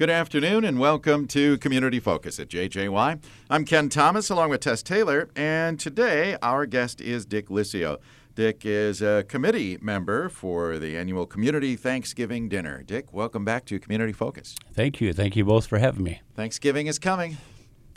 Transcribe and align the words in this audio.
Good 0.00 0.08
afternoon 0.08 0.64
and 0.64 0.80
welcome 0.80 1.26
to 1.26 1.58
Community 1.58 2.00
Focus 2.00 2.40
at 2.40 2.48
JJY. 2.48 3.22
I'm 3.50 3.64
Ken 3.66 3.90
Thomas 3.90 4.30
along 4.30 4.48
with 4.48 4.62
Tess 4.62 4.82
Taylor, 4.82 5.28
and 5.36 5.78
today 5.78 6.38
our 6.40 6.64
guest 6.64 7.02
is 7.02 7.26
Dick 7.26 7.50
Licio. 7.50 7.98
Dick 8.34 8.64
is 8.64 9.02
a 9.02 9.26
committee 9.28 9.76
member 9.82 10.30
for 10.30 10.78
the 10.78 10.96
annual 10.96 11.26
Community 11.26 11.76
Thanksgiving 11.76 12.48
Dinner. 12.48 12.82
Dick, 12.82 13.12
welcome 13.12 13.44
back 13.44 13.66
to 13.66 13.78
Community 13.78 14.14
Focus. 14.14 14.56
Thank 14.72 15.02
you. 15.02 15.12
Thank 15.12 15.36
you 15.36 15.44
both 15.44 15.66
for 15.66 15.76
having 15.76 16.02
me. 16.02 16.22
Thanksgiving 16.34 16.86
is 16.86 16.98
coming. 16.98 17.36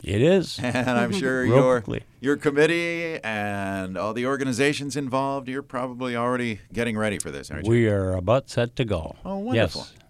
It 0.02 0.20
is. 0.20 0.58
And 0.62 0.90
I'm 0.90 1.12
sure 1.18 1.46
your, 1.46 1.82
your 2.20 2.36
committee 2.36 3.18
and 3.24 3.96
all 3.96 4.12
the 4.12 4.26
organizations 4.26 4.94
involved, 4.98 5.48
you're 5.48 5.62
probably 5.62 6.16
already 6.16 6.60
getting 6.70 6.98
ready 6.98 7.18
for 7.18 7.30
this, 7.30 7.50
aren't 7.50 7.64
you? 7.64 7.70
We 7.70 7.88
are 7.88 8.12
about 8.12 8.50
set 8.50 8.76
to 8.76 8.84
go. 8.84 9.16
Oh, 9.24 9.38
wonderful. 9.38 9.86
Yes. 9.88 10.03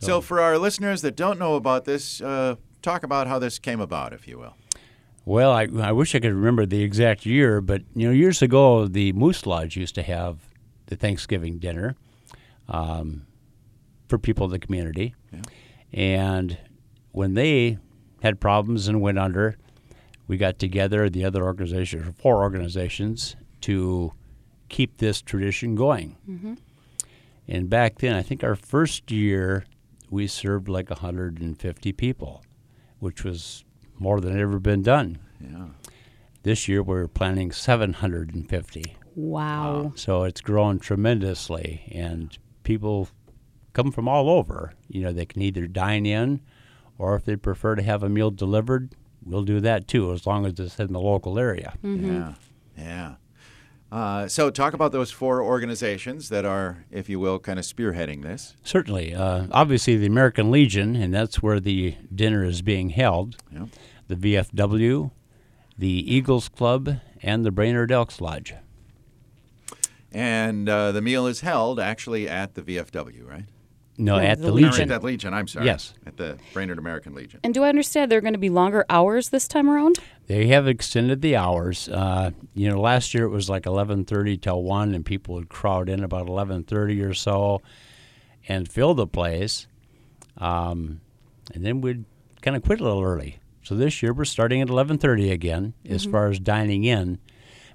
So, 0.00 0.20
for 0.20 0.40
our 0.40 0.58
listeners 0.58 1.02
that 1.02 1.16
don't 1.16 1.38
know 1.38 1.54
about 1.56 1.84
this, 1.84 2.20
uh, 2.20 2.56
talk 2.82 3.02
about 3.02 3.26
how 3.26 3.38
this 3.38 3.58
came 3.58 3.80
about, 3.80 4.12
if 4.12 4.26
you 4.28 4.38
will. 4.38 4.54
Well, 5.24 5.50
I, 5.52 5.66
I 5.80 5.92
wish 5.92 6.14
I 6.14 6.20
could 6.20 6.32
remember 6.32 6.64
the 6.64 6.82
exact 6.82 7.26
year, 7.26 7.60
but 7.60 7.82
you 7.94 8.06
know, 8.06 8.12
years 8.14 8.40
ago, 8.40 8.86
the 8.86 9.12
Moose 9.12 9.44
Lodge 9.44 9.76
used 9.76 9.94
to 9.96 10.02
have 10.02 10.38
the 10.86 10.96
Thanksgiving 10.96 11.58
dinner 11.58 11.96
um, 12.68 13.26
for 14.08 14.18
people 14.18 14.46
in 14.46 14.52
the 14.52 14.58
community, 14.58 15.14
Yeah. 15.32 15.40
and 15.92 16.56
when 17.12 17.34
they 17.34 17.78
had 18.22 18.40
problems 18.40 18.88
and 18.88 19.00
went 19.02 19.18
under, 19.18 19.56
we 20.26 20.36
got 20.38 20.58
together 20.58 21.10
the 21.10 21.24
other 21.24 21.44
organizations, 21.44 22.14
four 22.18 22.36
organizations, 22.42 23.36
to 23.62 24.12
keep 24.68 24.96
this 24.98 25.20
tradition 25.22 25.74
going. 25.74 26.16
And 27.46 27.70
back 27.70 27.98
then, 27.98 28.14
I 28.14 28.22
think 28.22 28.44
our 28.44 28.54
first 28.54 29.10
year, 29.10 29.64
we 30.10 30.26
served 30.26 30.68
like 30.68 30.90
150 30.90 31.92
people, 31.92 32.42
which 32.98 33.24
was 33.24 33.64
more 33.98 34.20
than 34.20 34.38
ever 34.38 34.58
been 34.58 34.82
done. 34.82 35.18
Yeah. 35.40 35.66
This 36.42 36.68
year, 36.68 36.82
we're 36.82 37.08
planning 37.08 37.52
750. 37.52 38.96
Wow. 39.16 39.92
So 39.96 40.22
it's 40.22 40.40
grown 40.40 40.78
tremendously, 40.78 41.82
and 41.92 42.36
people 42.62 43.08
come 43.72 43.90
from 43.90 44.08
all 44.08 44.30
over. 44.30 44.72
You 44.88 45.02
know, 45.02 45.12
they 45.12 45.26
can 45.26 45.42
either 45.42 45.66
dine 45.66 46.06
in, 46.06 46.40
or 46.96 47.16
if 47.16 47.24
they 47.24 47.36
prefer 47.36 47.74
to 47.74 47.82
have 47.82 48.02
a 48.02 48.08
meal 48.08 48.30
delivered, 48.30 48.94
we'll 49.24 49.42
do 49.42 49.60
that 49.60 49.88
too, 49.88 50.12
as 50.12 50.26
long 50.26 50.46
as 50.46 50.58
it's 50.58 50.78
in 50.78 50.92
the 50.92 51.00
local 51.00 51.38
area. 51.38 51.74
Mm-hmm. 51.82 52.12
Yeah, 52.12 52.34
yeah. 52.76 53.14
Uh, 53.90 54.28
so, 54.28 54.50
talk 54.50 54.74
about 54.74 54.92
those 54.92 55.10
four 55.10 55.42
organizations 55.42 56.28
that 56.28 56.44
are, 56.44 56.84
if 56.90 57.08
you 57.08 57.18
will, 57.18 57.38
kind 57.38 57.58
of 57.58 57.64
spearheading 57.64 58.22
this. 58.22 58.54
Certainly. 58.62 59.14
Uh, 59.14 59.46
obviously, 59.50 59.96
the 59.96 60.06
American 60.06 60.50
Legion, 60.50 60.94
and 60.94 61.14
that's 61.14 61.42
where 61.42 61.58
the 61.58 61.96
dinner 62.14 62.44
is 62.44 62.60
being 62.60 62.90
held. 62.90 63.36
Yeah. 63.50 63.66
The 64.08 64.16
VFW, 64.16 65.10
the 65.78 66.14
Eagles 66.14 66.50
Club, 66.50 66.96
and 67.22 67.46
the 67.46 67.50
Brainerd 67.50 67.90
Elks 67.90 68.20
Lodge. 68.20 68.54
And 70.12 70.68
uh, 70.68 70.92
the 70.92 71.02
meal 71.02 71.26
is 71.26 71.40
held 71.40 71.80
actually 71.80 72.28
at 72.28 72.54
the 72.54 72.62
VFW, 72.62 73.26
right? 73.26 73.44
No, 74.00 74.16
Yeah, 74.16 74.22
at 74.28 74.38
the 74.38 74.44
the 74.44 74.48
Or 74.50 74.54
Legion. 74.54 74.92
at 74.92 75.00
the 75.00 75.06
Legion, 75.06 75.34
I'm 75.34 75.48
sorry. 75.48 75.66
Yes. 75.66 75.92
At 76.06 76.16
the 76.16 76.38
Brainerd 76.54 76.78
American 76.78 77.14
Legion. 77.14 77.40
And 77.42 77.52
do 77.52 77.64
I 77.64 77.68
understand 77.68 78.10
there 78.10 78.18
are 78.18 78.22
going 78.22 78.32
to 78.32 78.38
be 78.38 78.48
longer 78.48 78.84
hours 78.88 79.30
this 79.30 79.48
time 79.48 79.68
around? 79.68 79.98
They 80.28 80.46
have 80.46 80.68
extended 80.68 81.20
the 81.20 81.34
hours. 81.36 81.88
Uh, 81.88 82.30
you 82.54 82.70
know, 82.70 82.80
last 82.80 83.12
year 83.12 83.24
it 83.24 83.30
was 83.30 83.50
like 83.50 83.64
11:30 83.64 84.40
till 84.40 84.62
one, 84.62 84.94
and 84.94 85.04
people 85.04 85.34
would 85.34 85.48
crowd 85.48 85.88
in 85.88 86.04
about 86.04 86.28
11:30 86.28 87.02
or 87.02 87.12
so, 87.14 87.60
and 88.48 88.68
fill 88.68 88.94
the 88.94 89.06
place. 89.06 89.66
Um, 90.38 91.00
and 91.52 91.64
then 91.64 91.80
we'd 91.80 92.04
kind 92.40 92.56
of 92.56 92.62
quit 92.62 92.80
a 92.80 92.84
little 92.84 93.02
early. 93.02 93.38
So 93.64 93.74
this 93.74 94.02
year 94.02 94.12
we're 94.12 94.24
starting 94.24 94.60
at 94.62 94.68
11:30 94.68 95.30
again, 95.32 95.74
as 95.88 96.04
far 96.04 96.28
as 96.28 96.38
dining 96.38 96.84
in, 96.84 97.18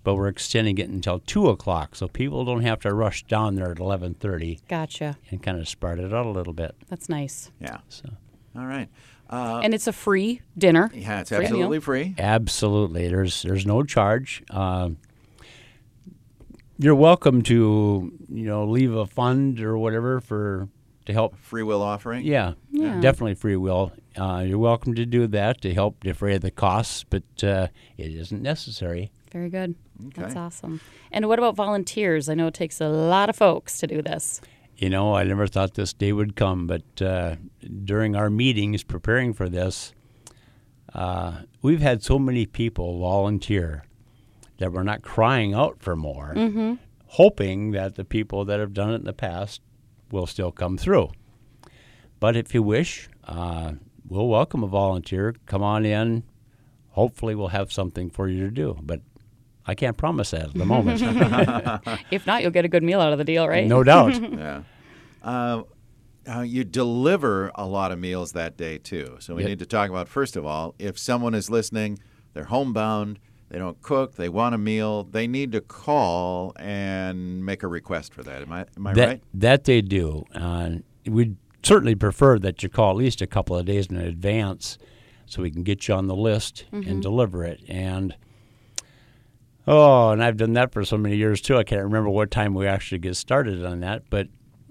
but 0.03 0.15
we're 0.15 0.27
extending 0.27 0.77
it 0.77 0.89
until 0.89 1.19
two 1.19 1.47
o'clock, 1.49 1.95
so 1.95 2.07
people 2.07 2.43
don't 2.45 2.61
have 2.63 2.79
to 2.81 2.93
rush 2.93 3.23
down 3.23 3.55
there 3.55 3.71
at 3.71 3.77
11:30 3.77 4.59
Gotcha. 4.67 5.17
and 5.31 5.41
kind 5.41 5.59
of 5.59 5.67
spread 5.67 5.99
it 5.99 6.13
out 6.13 6.25
a 6.25 6.29
little 6.29 6.53
bit. 6.53 6.75
That's 6.89 7.09
nice. 7.09 7.51
Yeah. 7.59 7.77
So. 7.89 8.09
All 8.55 8.65
right. 8.65 8.89
Uh, 9.29 9.61
and 9.63 9.73
it's 9.73 9.87
a 9.87 9.93
free 9.93 10.41
dinner. 10.57 10.91
yeah, 10.93 11.21
it's 11.21 11.29
Free 11.29 11.39
meal. 11.39 11.45
absolutely 11.47 11.79
free. 11.79 12.15
Absolutely. 12.19 13.07
There's 13.07 13.41
there's 13.41 13.65
no 13.65 13.83
charge. 13.83 14.43
Um 14.49 14.97
you're 16.79 16.95
welcome 16.95 17.41
to 17.43 18.11
you 18.29 18.45
know 18.45 18.65
leave 18.65 18.93
a 18.93 19.05
fund 19.05 19.59
or 19.61 19.77
whatever 19.77 20.19
for 20.19 20.67
to 21.05 21.13
help. 21.13 21.35
Free 21.37 21.63
will 21.63 21.81
offering. 21.81 22.25
Yeah, 22.25 22.53
Yeah. 22.71 22.99
definitely 23.01 23.35
free 23.35 23.57
will. 23.57 23.91
Uh, 24.15 24.43
you're 24.47 24.57
welcome 24.57 24.93
to 24.95 25.05
do 25.05 25.27
that 25.27 25.59
to 25.61 25.73
help 25.73 25.99
defray 26.01 26.37
the 26.37 26.51
costs, 26.51 27.03
but 27.03 27.23
uh, 27.43 27.67
it 27.97 28.11
isn't 28.13 28.41
necessary. 28.41 29.11
Very 29.31 29.49
good. 29.49 29.75
That's 30.15 30.35
awesome. 30.35 30.81
And 31.11 31.27
what 31.27 31.39
about 31.39 31.55
volunteers? 31.55 32.29
I 32.29 32.33
know 32.33 32.47
it 32.47 32.53
takes 32.53 32.81
a 32.81 32.87
lot 32.89 33.29
of 33.29 33.35
folks 33.35 33.79
to 33.79 33.87
do 33.87 34.01
this. 34.01 34.41
You 34.75 34.89
know, 34.89 35.15
I 35.15 35.23
never 35.23 35.47
thought 35.47 35.75
this 35.75 35.93
day 35.93 36.11
would 36.11 36.35
come, 36.35 36.65
but 36.67 37.01
uh, 37.01 37.35
during 37.85 38.15
our 38.15 38.29
meetings 38.29 38.83
preparing 38.83 39.33
for 39.33 39.47
this, 39.47 39.93
uh, 40.93 41.41
we've 41.61 41.81
had 41.81 42.03
so 42.03 42.17
many 42.17 42.45
people 42.45 42.99
volunteer 42.99 43.85
that 44.57 44.71
we're 44.71 44.83
not 44.83 45.01
crying 45.01 45.53
out 45.53 45.81
for 45.81 45.95
more, 45.95 46.33
hoping 47.07 47.71
that 47.71 47.95
the 47.95 48.05
people 48.05 48.45
that 48.45 48.59
have 48.59 48.73
done 48.73 48.91
it 48.91 48.95
in 48.95 49.03
the 49.03 49.13
past 49.13 49.61
will 50.11 50.25
still 50.27 50.51
come 50.51 50.77
through. 50.77 51.11
But 52.19 52.35
if 52.35 52.53
you 52.53 52.63
wish, 52.63 53.09
uh, 53.25 53.73
we'll 54.07 54.27
welcome 54.27 54.63
a 54.63 54.67
volunteer. 54.67 55.35
Come 55.45 55.61
on 55.61 55.85
in. 55.85 56.23
Hopefully, 56.89 57.35
we'll 57.35 57.47
have 57.49 57.71
something 57.71 58.09
for 58.09 58.27
you 58.27 58.39
to 58.41 58.51
do. 58.51 58.77
But 58.81 59.01
I 59.65 59.75
can't 59.75 59.95
promise 59.97 60.31
that 60.31 60.43
at 60.49 60.53
the 60.53 60.65
moment. 60.65 61.01
If 62.11 62.27
not, 62.27 62.41
you'll 62.41 62.51
get 62.51 62.65
a 62.65 62.67
good 62.67 62.83
meal 62.83 62.99
out 62.99 63.11
of 63.13 63.17
the 63.17 63.23
deal, 63.23 63.47
right? 63.47 63.65
no 63.67 63.83
doubt. 63.83 64.19
Yeah. 64.33 64.63
Uh, 65.23 65.63
uh, 66.29 66.41
you 66.41 66.63
deliver 66.63 67.51
a 67.55 67.65
lot 67.65 67.91
of 67.91 67.99
meals 67.99 68.31
that 68.33 68.55
day 68.57 68.77
too. 68.77 69.17
So 69.19 69.35
we 69.35 69.41
Yep. 69.43 69.49
need 69.49 69.59
to 69.59 69.65
talk 69.65 69.89
about 69.89 70.07
first 70.07 70.35
of 70.35 70.45
all, 70.45 70.73
if 70.79 70.97
someone 70.97 71.33
is 71.33 71.49
listening, 71.49 71.99
they're 72.33 72.45
homebound, 72.45 73.19
they 73.49 73.57
don't 73.59 73.81
cook, 73.81 74.15
they 74.15 74.29
want 74.29 74.55
a 74.55 74.57
meal, 74.57 75.03
they 75.03 75.27
need 75.27 75.51
to 75.51 75.61
call 75.61 76.53
and 76.57 77.45
make 77.45 77.61
a 77.63 77.67
request 77.67 78.13
for 78.13 78.23
that. 78.23 78.41
Am 78.41 78.51
I 78.51 78.65
am 78.77 78.87
I 78.87 78.93
that, 78.93 79.07
right? 79.07 79.23
That 79.33 79.63
they 79.65 79.81
do. 79.81 80.25
Uh, 80.33 80.69
we'd 81.05 81.35
certainly 81.61 81.95
prefer 81.95 82.39
that 82.39 82.63
you 82.63 82.69
call 82.69 82.91
at 82.91 82.95
least 82.97 83.21
a 83.21 83.27
couple 83.27 83.55
of 83.57 83.65
days 83.65 83.87
in 83.87 83.97
advance 83.97 84.77
so 85.25 85.41
we 85.41 85.51
can 85.51 85.63
get 85.63 85.87
you 85.87 85.93
on 85.93 86.07
the 86.07 86.15
list 86.15 86.65
and 86.71 87.01
deliver 87.01 87.43
it. 87.45 87.61
And 87.67 88.15
oh, 89.67 90.09
and 90.09 90.23
I've 90.23 90.37
done 90.37 90.53
that 90.53 90.71
for 90.71 90.83
so 90.85 90.97
many 90.97 91.15
years 91.15 91.41
too. 91.41 91.57
I 91.57 91.63
can't 91.63 91.83
remember 91.83 92.09
what 92.09 92.31
time 92.31 92.53
we 92.53 92.67
actually 92.67 92.99
get 92.99 93.15
started 93.15 93.63
on 93.65 93.79
that, 93.81 94.03
but 94.09 94.27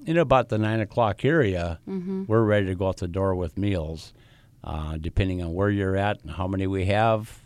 in 0.06 0.16
about 0.18 0.48
the 0.48 0.58
nine 0.58 0.80
o'clock 0.80 1.24
area, 1.24 1.78
we're 2.26 2.42
ready 2.42 2.66
to 2.66 2.74
go 2.74 2.88
out 2.88 2.96
the 2.98 3.08
door 3.08 3.34
with 3.34 3.56
meals. 3.56 4.12
Uh, 4.64 4.96
depending 4.96 5.42
on 5.42 5.52
where 5.54 5.70
you're 5.70 5.96
at 5.96 6.22
and 6.22 6.30
how 6.30 6.46
many 6.46 6.68
we 6.68 6.84
have, 6.84 7.41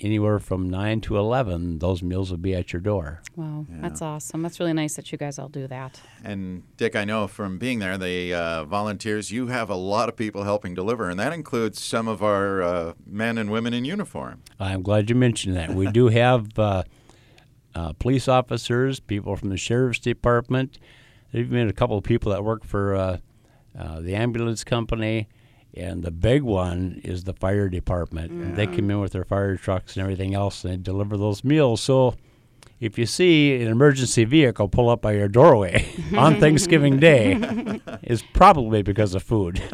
anywhere 0.00 0.38
from 0.38 0.70
nine 0.70 1.00
to 1.02 1.16
eleven, 1.16 1.78
those 1.78 2.02
meals 2.02 2.30
will 2.30 2.38
be 2.38 2.54
at 2.54 2.72
your 2.72 2.80
door. 2.80 3.22
Wow, 3.36 3.66
that's 3.68 4.02
awesome. 4.02 4.42
That's 4.42 4.58
really 4.58 4.72
nice 4.72 4.96
that 4.96 5.10
you 5.12 5.18
guys 5.18 5.38
all 5.38 5.48
do 5.48 5.66
that. 5.66 6.00
And 6.24 6.62
Dick, 6.76 6.96
I 6.96 7.04
know 7.04 7.26
from 7.26 7.58
being 7.58 7.78
there, 7.78 7.98
the 7.98 8.34
uh, 8.34 8.64
volunteers, 8.64 9.30
you 9.30 9.48
have 9.48 9.70
a 9.70 9.74
lot 9.74 10.08
of 10.08 10.16
people 10.16 10.44
helping 10.44 10.74
deliver, 10.74 11.10
and 11.10 11.18
that 11.20 11.32
includes 11.32 11.82
some 11.82 12.08
of 12.08 12.22
our 12.22 12.62
uh, 12.62 12.92
men 13.06 13.38
and 13.38 13.50
women 13.50 13.74
in 13.74 13.84
uniform. 13.84 14.42
I'm 14.58 14.82
glad 14.82 15.10
you 15.10 15.16
mentioned 15.16 15.56
that. 15.56 15.74
We 15.74 15.86
do 15.90 16.08
have 16.08 16.58
uh, 16.58 16.84
uh, 17.74 17.92
police 17.94 18.28
officers, 18.28 19.00
people 19.00 19.36
from 19.36 19.48
the 19.50 19.56
sheriff's 19.56 19.98
department. 19.98 20.78
There's 21.32 21.46
even 21.46 21.68
a 21.68 21.72
couple 21.72 21.96
of 21.96 22.04
people 22.04 22.32
that 22.32 22.44
work 22.44 22.64
for 22.64 22.94
uh, 22.94 23.18
uh, 23.78 24.00
the 24.00 24.14
ambulance 24.14 24.64
company, 24.64 25.28
and 25.74 26.02
the 26.02 26.10
big 26.10 26.42
one 26.42 27.00
is 27.04 27.24
the 27.24 27.32
fire 27.32 27.68
department. 27.68 28.30
And 28.30 28.56
They 28.56 28.66
come 28.66 28.90
in 28.90 29.00
with 29.00 29.12
their 29.12 29.24
fire 29.24 29.56
trucks 29.56 29.96
and 29.96 30.02
everything 30.02 30.34
else, 30.34 30.64
and 30.64 30.72
they 30.72 30.76
deliver 30.76 31.16
those 31.16 31.42
meals. 31.44 31.80
So 31.80 32.14
if 32.80 32.98
you 32.98 33.06
see 33.06 33.62
an 33.62 33.68
emergency 33.68 34.24
vehicle 34.24 34.68
pull 34.68 34.88
up 34.90 35.00
by 35.02 35.12
your 35.12 35.28
doorway 35.28 35.86
on 36.16 36.38
Thanksgiving 36.40 36.98
Day, 36.98 37.80
it's 38.02 38.22
probably 38.32 38.82
because 38.82 39.14
of 39.14 39.22
food. 39.22 39.62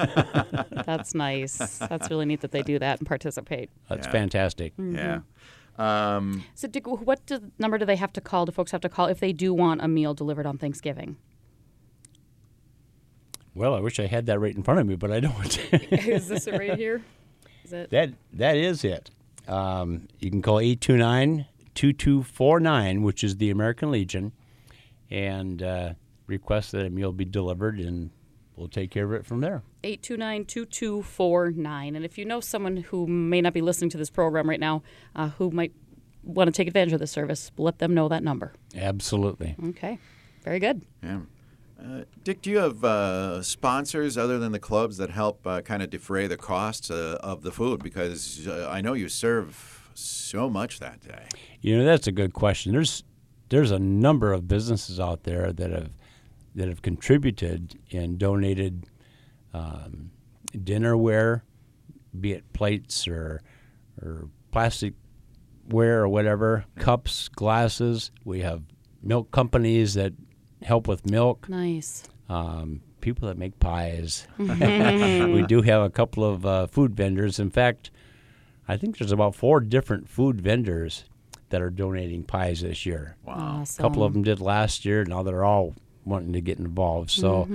That's 0.86 1.14
nice. 1.14 1.78
That's 1.78 2.10
really 2.10 2.26
neat 2.26 2.40
that 2.42 2.52
they 2.52 2.62
do 2.62 2.78
that 2.78 2.98
and 2.98 3.06
participate. 3.06 3.70
That's 3.88 4.06
Yeah. 4.06 4.12
fantastic. 4.12 4.72
Yeah. 4.78 5.20
Um, 5.78 6.44
So, 6.54 6.66
Dick, 6.68 6.86
what 6.86 7.24
do, 7.26 7.40
number 7.58 7.78
do 7.78 7.84
they 7.84 7.96
have 7.96 8.12
to 8.14 8.20
call? 8.20 8.46
Do 8.46 8.52
folks 8.52 8.72
have 8.72 8.80
to 8.82 8.88
call 8.88 9.06
if 9.06 9.20
they 9.20 9.32
do 9.32 9.54
want 9.54 9.80
a 9.80 9.88
meal 9.88 10.12
delivered 10.12 10.44
on 10.46 10.58
Thanksgiving? 10.58 11.16
Well, 13.58 13.74
I 13.74 13.80
wish 13.80 13.98
I 13.98 14.06
had 14.06 14.26
that 14.26 14.38
right 14.38 14.54
in 14.54 14.62
front 14.62 14.78
of 14.78 14.86
me, 14.86 14.94
but 14.94 15.10
I 15.10 15.18
don't. 15.18 15.58
Is 15.92 16.28
this 16.28 16.46
it 16.46 16.56
right 16.56 16.78
here? 16.84 17.02
Is 17.64 17.72
it? 17.72 17.90
that 17.90 18.10
that 18.34 18.56
is 18.56 18.84
it. 18.84 19.10
Um, 19.48 20.06
you 20.20 20.30
can 20.30 20.42
call 20.42 20.58
829-2249, 20.58 23.02
which 23.02 23.24
is 23.24 23.38
the 23.38 23.50
American 23.50 23.90
Legion, 23.90 24.30
and 25.10 25.60
uh, 25.62 25.94
request 26.26 26.72
that 26.72 26.84
a 26.86 26.90
meal 26.90 27.12
be 27.12 27.24
delivered, 27.24 27.78
and 27.80 28.10
we'll 28.56 28.68
take 28.68 28.90
care 28.90 29.04
of 29.06 29.12
it 29.12 29.24
from 29.26 29.40
there. 29.40 29.62
829-2249. 29.84 31.96
And 31.96 32.04
if 32.04 32.18
you 32.18 32.24
know 32.24 32.40
someone 32.40 32.78
who 32.78 33.06
may 33.06 33.40
not 33.40 33.54
be 33.54 33.60
listening 33.60 33.90
to 33.90 33.98
this 33.98 34.10
program 34.10 34.48
right 34.48 34.60
now, 34.60 34.82
uh, 35.16 35.30
who 35.30 35.50
might 35.50 35.72
want 36.22 36.46
to 36.48 36.52
take 36.52 36.68
advantage 36.68 36.92
of 36.92 37.00
the 37.00 37.06
service, 37.06 37.50
let 37.58 37.78
them 37.78 37.94
know 37.94 38.08
that 38.08 38.22
number. 38.22 38.52
Absolutely. 38.76 39.56
Okay. 39.70 39.98
Very 40.44 40.60
good. 40.60 40.82
yeah. 41.02 41.20
Uh, 41.80 42.02
Dick, 42.24 42.42
do 42.42 42.50
you 42.50 42.58
have 42.58 42.82
uh, 42.82 43.42
sponsors 43.42 44.18
other 44.18 44.38
than 44.38 44.50
the 44.52 44.58
clubs 44.58 44.96
that 44.96 45.10
help 45.10 45.46
uh, 45.46 45.60
kind 45.60 45.82
of 45.82 45.90
defray 45.90 46.26
the 46.26 46.36
costs 46.36 46.90
uh, 46.90 47.18
of 47.22 47.42
the 47.42 47.52
food? 47.52 47.82
Because 47.82 48.48
uh, 48.48 48.68
I 48.70 48.80
know 48.80 48.94
you 48.94 49.08
serve 49.08 49.90
so 49.94 50.50
much 50.50 50.80
that 50.80 51.00
day. 51.00 51.26
You 51.60 51.78
know, 51.78 51.84
that's 51.84 52.06
a 52.06 52.12
good 52.12 52.32
question. 52.32 52.72
There's 52.72 53.04
there's 53.48 53.70
a 53.70 53.78
number 53.78 54.32
of 54.32 54.46
businesses 54.48 54.98
out 54.98 55.22
there 55.22 55.52
that 55.52 55.70
have 55.70 55.90
that 56.56 56.68
have 56.68 56.82
contributed 56.82 57.78
and 57.92 58.18
donated 58.18 58.86
um, 59.54 60.10
dinnerware, 60.52 61.42
be 62.18 62.32
it 62.32 62.52
plates 62.52 63.06
or 63.06 63.40
or 64.02 64.28
plastic 64.50 64.94
ware 65.68 66.02
or 66.02 66.08
whatever, 66.08 66.64
cups, 66.76 67.28
glasses. 67.28 68.10
We 68.24 68.40
have 68.40 68.62
milk 69.02 69.30
companies 69.30 69.94
that 69.94 70.12
help 70.62 70.88
with 70.88 71.06
milk. 71.06 71.48
Nice. 71.48 72.04
Um, 72.28 72.82
people 73.00 73.28
that 73.28 73.38
make 73.38 73.58
pies. 73.58 74.26
we 74.38 75.44
do 75.46 75.62
have 75.62 75.82
a 75.82 75.90
couple 75.90 76.24
of 76.24 76.44
uh, 76.44 76.66
food 76.66 76.94
vendors. 76.94 77.38
In 77.38 77.50
fact, 77.50 77.90
I 78.66 78.76
think 78.76 78.98
there's 78.98 79.12
about 79.12 79.34
four 79.34 79.60
different 79.60 80.08
food 80.08 80.40
vendors 80.40 81.04
that 81.50 81.62
are 81.62 81.70
donating 81.70 82.24
pies 82.24 82.60
this 82.60 82.84
year. 82.84 83.16
Wow. 83.24 83.60
Awesome. 83.60 83.84
A 83.84 83.88
couple 83.88 84.04
of 84.04 84.12
them 84.12 84.22
did 84.22 84.40
last 84.40 84.84
year. 84.84 85.04
Now 85.04 85.22
they're 85.22 85.44
all 85.44 85.74
wanting 86.04 86.32
to 86.34 86.40
get 86.40 86.58
involved. 86.58 87.10
So, 87.10 87.48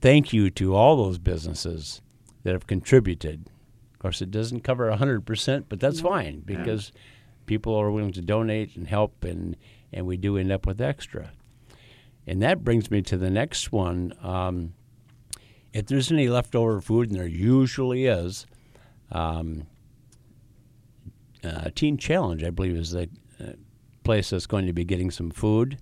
thank 0.00 0.32
you 0.32 0.50
to 0.50 0.74
all 0.74 0.96
those 0.96 1.18
businesses 1.18 2.00
that 2.42 2.52
have 2.52 2.66
contributed. 2.66 3.46
Of 3.92 3.98
course, 3.98 4.22
it 4.22 4.30
doesn't 4.30 4.60
cover 4.62 4.90
100%, 4.90 5.64
but 5.68 5.78
that's 5.78 6.00
fine 6.00 6.40
because 6.40 6.90
people 7.46 7.74
are 7.74 7.90
willing 7.90 8.12
to 8.12 8.22
donate 8.22 8.76
and 8.76 8.86
help, 8.88 9.24
and, 9.24 9.56
and 9.92 10.06
we 10.06 10.16
do 10.16 10.36
end 10.36 10.50
up 10.50 10.66
with 10.66 10.80
extra. 10.80 11.32
And 12.26 12.42
that 12.42 12.62
brings 12.64 12.90
me 12.90 13.02
to 13.02 13.16
the 13.16 13.30
next 13.30 13.72
one. 13.72 14.12
Um, 14.22 14.74
if 15.72 15.86
there's 15.86 16.10
any 16.12 16.28
leftover 16.28 16.80
food, 16.80 17.08
and 17.10 17.18
there 17.18 17.26
usually 17.26 18.06
is, 18.06 18.46
um, 19.10 19.66
uh, 21.42 21.70
Teen 21.74 21.96
Challenge, 21.96 22.44
I 22.44 22.50
believe, 22.50 22.76
is 22.76 22.90
the 22.90 23.08
uh, 23.40 23.52
place 24.04 24.30
that's 24.30 24.46
going 24.46 24.66
to 24.66 24.72
be 24.72 24.84
getting 24.84 25.10
some 25.10 25.30
food. 25.30 25.78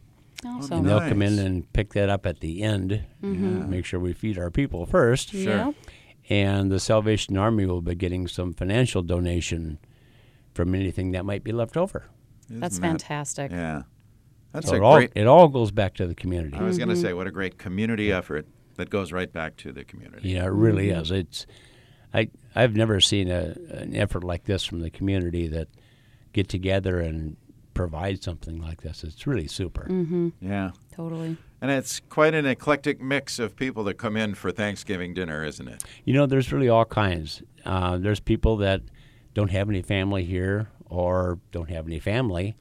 Awesome. 0.47 0.79
And 0.79 0.89
they'll 0.89 1.01
come 1.01 1.23
in 1.23 1.39
and 1.39 1.71
pick 1.73 1.95
that 1.95 2.09
up 2.09 2.25
at 2.25 2.41
the 2.41 2.63
end. 2.63 3.05
Make 3.21 3.85
sure 3.85 3.99
we 3.99 4.13
feed 4.13 4.39
our 4.39 4.51
people 4.51 4.87
first. 4.87 5.35
Yeah. 5.35 5.73
And 6.31 6.71
the 6.71 6.79
Salvation 6.79 7.37
Army 7.37 7.67
will 7.67 7.81
be 7.83 7.95
getting 7.97 8.29
some 8.29 8.53
financial 8.53 9.03
donation 9.03 9.79
from 10.55 10.75
anything 10.75 11.11
that 11.13 11.25
might 11.25 11.43
be 11.43 11.51
left 11.53 11.77
over. 11.77 12.05
That's 12.49 12.75
Isn't 12.75 12.83
that- 12.83 12.89
fantastic. 12.89 13.51
Yeah. 13.51 13.83
That's 14.53 14.69
So 14.69 14.75
a 14.75 14.77
it 14.77 14.83
all, 14.83 14.97
great. 14.97 15.13
it 15.15 15.27
all 15.27 15.49
goes 15.49 15.71
back 15.71 15.95
to 15.95 16.07
the 16.07 16.15
community. 16.15 16.57
I 16.57 16.63
was 16.63 16.79
going 16.79 16.89
to 16.89 16.97
say, 16.97 17.09
mm-hmm. 17.09 17.19
what 17.19 17.27
a 17.27 17.31
great 17.31 17.59
community 17.59 18.13
effort 18.13 18.47
that 18.77 18.91
goes 18.91 19.13
right 19.13 19.33
back 19.33 19.57
to 19.59 19.73
the 19.73 19.85
community. 19.85 20.31
Yeah, 20.31 20.45
it 20.45 20.53
really 20.53 20.89
mm-hmm. 20.89 21.01
is. 21.03 21.11
It's 21.11 21.47
I 22.15 22.31
I've 22.55 22.75
never 22.75 23.01
seen 23.01 23.31
a, 23.31 23.55
an 23.71 23.95
effort 23.95 24.25
like 24.25 24.45
this 24.45 24.65
from 24.65 24.81
the 24.81 24.91
community 24.91 25.47
that 25.49 25.69
get 26.33 26.49
together 26.49 27.01
and 27.01 27.37
provide 27.75 28.23
something 28.23 28.61
like 28.61 28.83
this. 28.83 29.05
It's 29.05 29.27
really 29.27 29.47
super. 29.47 29.83
Mm-hmm. 29.83 30.29
Yeah. 30.41 30.71
Totally. 30.95 31.37
And 31.61 31.71
it's 31.71 32.01
quite 32.09 32.35
an 32.35 32.47
eclectic 32.47 33.01
mix 33.01 33.39
of 33.39 33.55
people 33.57 33.85
that 33.85 33.95
come 33.95 34.17
in 34.17 34.35
for 34.35 34.51
Thanksgiving 34.51 35.15
dinner, 35.15 35.45
isn't 35.45 35.69
it? 35.69 35.85
You 36.05 36.15
know, 36.15 36.27
there's 36.27 36.53
really 36.53 36.69
all 36.69 36.85
kinds. 36.85 37.43
Uh, 37.65 37.99
there's 37.99 38.21
people 38.21 38.57
that 38.59 38.83
don't 39.35 39.51
have 39.51 39.69
any 39.69 39.83
family 39.83 40.25
here, 40.25 40.71
or 40.87 41.39
don't 41.53 41.71
have 41.71 41.87
any 41.87 42.01
family, 42.01 42.57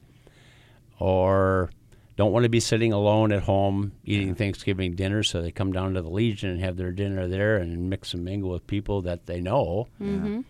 or 0.98 1.70
don't 2.18 2.32
want 2.32 2.42
to 2.42 2.48
be 2.48 2.58
sitting 2.58 2.92
alone 2.92 3.30
at 3.30 3.44
home 3.44 3.92
eating 4.04 4.34
Thanksgiving 4.34 4.96
dinner, 4.96 5.22
so 5.22 5.40
they 5.40 5.52
come 5.52 5.72
down 5.72 5.94
to 5.94 6.02
the 6.02 6.10
Legion 6.10 6.50
and 6.50 6.60
have 6.60 6.76
their 6.76 6.90
dinner 6.90 7.28
there 7.28 7.56
and 7.56 7.88
mix 7.88 8.12
and 8.12 8.24
mingle 8.24 8.50
with 8.50 8.66
people 8.66 9.02
that 9.02 9.26
they 9.26 9.40
know. 9.40 9.86
Mm-hmm. 10.02 10.40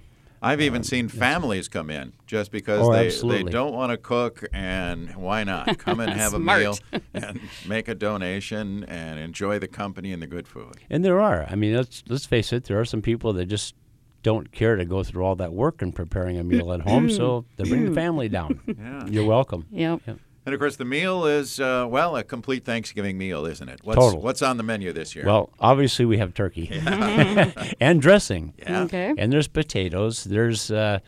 I've 0.41 0.63
even 0.63 0.79
um, 0.79 0.85
seen 0.85 1.09
families 1.09 1.69
come 1.69 1.91
in 1.91 2.15
just 2.27 2.53
because 2.53 2.89
Oh, 2.89 2.93
they, 2.93 3.11
they 3.11 3.51
don't 3.51 3.75
want 3.75 3.91
to 3.91 3.99
cook, 3.99 4.45
and 4.51 5.15
why 5.15 5.45
not? 5.45 5.77
Come 5.79 6.01
and 6.01 6.13
have 6.13 6.33
a 6.33 6.39
meal 6.39 6.79
and 7.13 7.41
make 7.67 7.89
a 7.89 7.95
donation 7.95 8.85
and 8.85 9.19
enjoy 9.19 9.59
the 9.59 9.69
company 9.69 10.13
and 10.13 10.23
the 10.23 10.27
good 10.27 10.49
food. 10.49 10.77
And 10.89 11.05
there 11.05 11.21
are. 11.21 11.45
I 11.51 11.55
mean, 11.55 11.75
let's 11.75 12.03
let's 12.09 12.25
face 12.25 12.53
it. 12.53 12.65
There 12.65 12.81
are 12.81 12.85
some 12.85 13.03
people 13.03 13.33
that 13.35 13.47
just 13.47 13.75
don't 14.23 14.53
care 14.53 14.77
to 14.77 14.85
go 14.85 15.03
through 15.03 15.25
all 15.25 15.37
that 15.37 15.53
work 15.53 15.83
in 15.83 15.93
preparing 15.93 16.39
a 16.39 16.45
meal 16.45 16.73
at 16.73 16.81
home, 16.81 17.09
mm-hmm. 17.09 17.17
so 17.17 17.45
they 17.57 17.65
bring 17.69 17.85
the 17.85 17.95
family 17.95 18.29
down. 18.29 18.61
Yeah. 18.79 19.07
You're 19.07 19.27
welcome. 19.27 19.67
Yep. 19.73 20.03
And 20.49 20.55
of 20.55 20.61
course, 20.61 20.77
the 20.77 20.87
meal 20.87 21.27
is, 21.27 21.61
uh, 21.61 21.87
well, 21.91 22.17
a 22.17 22.25
complete 22.25 22.65
Thanksgiving 22.65 23.19
meal, 23.19 23.45
isn't 23.45 23.69
it? 23.69 23.81
What's, 23.85 23.99
Total. 23.99 24.19
What's 24.19 24.41
on 24.41 24.57
the 24.57 24.63
menu 24.63 24.95
this 24.95 25.15
year? 25.15 25.27
Well, 25.27 25.51
obviously 25.61 26.07
we 26.07 26.17
have 26.17 26.33
turkey 26.33 26.71
and 27.81 28.01
dressing. 28.01 28.55
yeah. 28.59 28.81
Okay. 28.85 29.13
And 29.19 29.31
there's 29.31 29.47
potatoes. 29.47 30.25
There's 30.25 30.71
uh, 30.71 31.01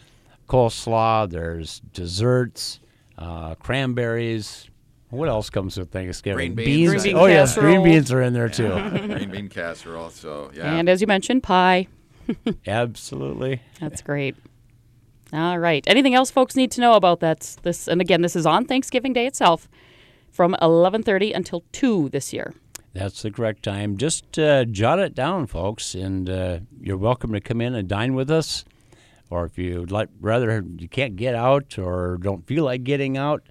coleslaw. 0.47 1.31
There's 1.31 1.81
desserts, 1.95 2.81
uh, 3.17 3.55
cranberries. 3.55 4.69
What 5.09 5.31
else 5.31 5.49
comes 5.49 5.79
with 5.79 5.91
Thanksgiving? 5.91 6.55
Green 6.55 6.67
beans. 6.67 6.91
Green 6.91 7.03
bean 7.03 7.17
oh 7.17 7.25
yes, 7.25 7.57
green 7.57 7.83
beans 7.83 8.13
are 8.13 8.21
in 8.21 8.35
there 8.35 8.51
too. 8.51 8.69
Green 9.07 9.31
bean 9.31 9.49
casserole. 9.49 10.11
So, 10.11 10.51
yeah. 10.53 10.75
And 10.75 10.87
as 10.87 11.01
you 11.01 11.07
mentioned, 11.07 11.43
pie. 11.43 11.89
Absolutely. 12.67 13.63
That's 13.81 14.03
great. 14.03 14.37
All 15.33 15.59
right. 15.59 15.85
Anything 15.87 16.15
else 16.15 16.31
folks 16.31 16.57
need 16.57 16.71
to 16.73 16.81
know 16.81 16.95
about 16.95 17.21
that? 17.21 17.57
This 17.63 17.87
and 17.89 18.01
again, 18.01 18.23
this 18.23 18.35
is 18.35 18.47
on 18.47 18.65
Thanksgiving 18.65 19.13
Day 19.13 19.27
itself 19.27 19.69
from 20.31 20.57
11:30 20.61 21.33
until 21.35 21.63
2 21.73 22.09
this 22.09 22.33
year. 22.33 22.55
That's 22.93 23.23
the 23.23 23.31
correct 23.31 23.63
time. 23.63 23.97
Just 23.97 24.37
uh, 24.39 24.65
jot 24.65 24.99
it 24.99 25.15
down, 25.15 25.47
folks, 25.47 25.95
and 25.95 26.29
uh, 26.29 26.59
you're 26.81 26.97
welcome 26.97 27.33
to 27.33 27.41
come 27.41 27.61
in 27.61 27.77
and 27.77 27.89
dine 27.89 28.15
with 28.15 28.29
us. 28.31 28.65
Or 29.29 29.45
if 29.45 29.57
you'd 29.57 29.93
like, 29.93 30.09
rather 30.21 30.65
you 30.77 30.89
can't 30.89 31.15
get 31.15 31.37
out 31.37 31.79
or 31.79 32.19
don't 32.21 32.45
feel 32.49 32.65
like 32.65 32.83
getting 32.83 33.17
out, 33.17 33.45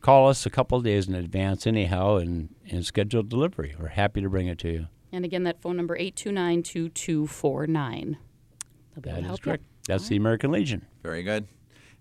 call 0.00 0.28
us 0.28 0.46
a 0.46 0.50
couple 0.50 0.78
of 0.78 0.82
days 0.82 1.06
in 1.06 1.14
advance, 1.14 1.64
anyhow, 1.64 2.16
and, 2.16 2.48
and 2.68 2.84
schedule 2.84 3.22
delivery. 3.22 3.76
We're 3.78 3.86
happy 3.86 4.20
to 4.20 4.28
bring 4.28 4.48
it 4.48 4.58
to 4.58 4.72
you. 4.72 4.88
And 5.12 5.24
again, 5.24 5.44
that 5.44 5.62
phone 5.62 5.76
number 5.76 5.96
829-2249. 5.96 8.16
They'll 8.96 9.00
be 9.00 9.00
able 9.00 9.00
That 9.00 9.02
to 9.02 9.18
is 9.20 9.26
help 9.26 9.46
you. 9.46 9.58
Correct. 9.86 10.00
That's 10.00 10.08
the 10.08 10.16
American 10.16 10.50
Legion. 10.50 10.86
Very 11.02 11.22
good. 11.22 11.46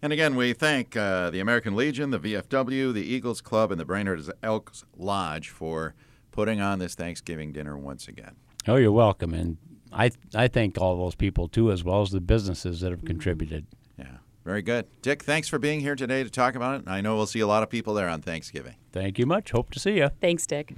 And 0.02 0.12
again, 0.12 0.36
we 0.36 0.54
thank 0.54 0.98
uh, 0.98 1.30
the 1.30 1.40
American 1.40 1.76
Legion, 1.76 2.10
the 2.10 2.20
VFW, 2.20 2.92
the 2.92 3.04
Eagles 3.04 3.40
Club, 3.40 3.72
and 3.72 3.80
the 3.80 3.86
Brainerd 3.86 4.24
Elks 4.42 4.84
Lodge 4.98 5.50
for 5.50 5.94
putting 6.32 6.60
on 6.60 6.80
this 6.80 6.96
Thanksgiving 6.96 7.52
dinner 7.52 7.78
once 7.78 8.08
again. 8.08 8.36
Oh, 8.68 8.78
you're 8.78 8.92
welcome. 8.92 9.34
And 9.34 9.58
I 9.92 10.12
I 10.34 10.48
thank 10.48 10.80
all 10.80 10.98
those 10.98 11.16
people 11.16 11.48
too, 11.48 11.72
as 11.72 11.84
well 11.84 12.02
as 12.02 12.12
the 12.12 12.22
businesses 12.22 12.82
that 12.82 12.92
have 12.92 13.06
contributed. 13.06 13.68
Yeah, 13.98 14.18
very 14.44 14.62
good. 14.62 14.88
Dick, 15.02 15.24
thanks 15.24 15.48
for 15.48 15.60
being 15.60 15.82
here 15.82 15.96
today 15.96 16.24
to 16.24 16.30
talk 16.30 16.56
about 16.56 16.82
it. 16.82 16.88
I 16.88 17.02
know 17.02 17.16
we'll 17.16 17.26
see 17.28 17.40
a 17.40 17.48
lot 17.48 17.62
of 17.62 17.70
people 17.70 17.94
there 17.94 18.10
on 18.10 18.22
Thanksgiving. 18.22 18.76
Thank 18.92 19.20
you 19.20 19.26
much. 19.26 19.52
Hope 19.52 19.72
to 19.72 19.80
see 19.80 19.98
you. 19.98 20.10
Thanks, 20.20 20.48
Dick. 20.48 20.74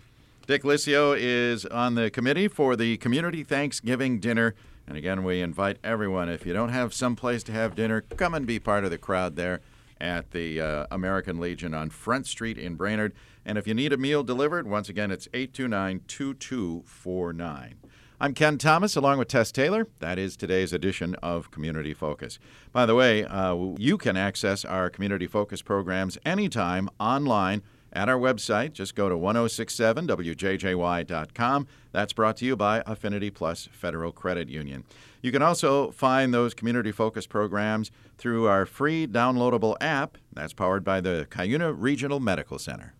Dick 0.48 0.64
Licio 0.64 1.16
is 1.18 1.66
on 1.66 1.96
the 1.96 2.10
committee 2.10 2.50
for 2.50 2.76
the 2.76 2.98
Community 2.98 3.46
Thanksgiving 3.46 4.20
Dinner. 4.20 4.56
And 4.88 4.98
again, 4.98 5.24
we 5.24 5.42
invite 5.42 5.78
everyone, 5.84 6.30
if 6.30 6.46
you 6.46 6.54
don't 6.54 6.70
have 6.70 6.94
some 6.94 7.16
place 7.16 7.44
to 7.44 7.52
have 7.52 7.76
dinner, 7.76 8.02
come 8.02 8.34
and 8.34 8.46
be 8.46 8.60
part 8.60 8.84
of 8.84 8.92
the 8.92 8.98
crowd 8.98 9.36
there 9.36 9.62
at 10.00 10.32
the 10.32 10.60
uh, 10.60 10.88
American 10.92 11.40
Legion 11.40 11.74
on 11.74 11.90
Front 11.90 12.28
Street 12.28 12.58
in 12.58 12.76
Brainerd. 12.76 13.14
And 13.46 13.58
if 13.58 13.66
you 13.66 13.74
need 13.74 13.94
a 13.94 13.98
meal 13.98 14.24
delivered, 14.24 14.68
once 14.68 14.90
again, 14.90 15.12
it's 15.12 15.28
829 15.34 16.02
2249. 16.08 17.76
I'm 18.20 18.34
Ken 18.34 18.58
Thomas 18.58 18.96
along 18.96 19.18
with 19.18 19.28
Tess 19.28 19.52
Taylor. 19.52 19.88
That 20.00 20.18
is 20.18 20.38
today's 20.38 20.72
edition 20.72 21.16
of 21.16 21.52
Community 21.52 21.94
Focus. 21.94 22.40
By 22.72 22.86
the 22.86 22.96
way, 22.96 23.26
uh, 23.26 23.74
you 23.78 23.98
can 23.98 24.16
access 24.16 24.64
our 24.64 24.90
Community 24.90 25.28
Focus 25.28 25.62
programs 25.62 26.18
anytime 26.26 26.90
online 27.00 27.64
at 27.94 28.10
our 28.10 28.18
website. 28.18 28.74
Just 28.74 28.96
go 28.96 29.08
to 29.08 29.16
1067wjjy.com. 29.16 31.68
That's 31.92 32.14
brought 32.14 32.38
to 32.38 32.46
you 32.46 32.56
by 32.56 32.82
Affinity 32.86 33.30
Plus 33.30 33.70
Federal 33.72 34.12
Credit 34.12 34.50
Union. 34.50 34.84
You 35.22 35.32
can 35.32 35.42
also 35.42 35.92
find 35.92 36.34
those 36.34 36.54
community 36.54 36.92
focused 36.92 37.30
programs 37.30 37.92
through 38.18 38.48
our 38.48 38.66
free 38.66 39.08
downloadable 39.08 39.78
app 39.80 40.18
that's 40.34 40.54
powered 40.54 40.84
by 40.84 41.00
the 41.00 41.28
Cuyuna 41.30 41.74
Regional 41.78 42.20
Medical 42.20 42.60
Center. 42.60 42.94